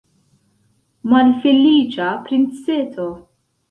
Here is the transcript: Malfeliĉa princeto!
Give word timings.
Malfeliĉa 1.13 2.11
princeto! 2.27 3.11